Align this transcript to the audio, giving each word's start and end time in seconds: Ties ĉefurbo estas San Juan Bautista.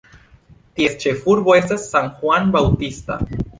Ties 0.79 0.95
ĉefurbo 1.03 1.55
estas 1.59 1.85
San 1.93 2.11
Juan 2.23 2.53
Bautista. 2.59 3.23